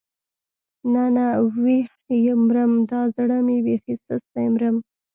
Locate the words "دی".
4.33-4.47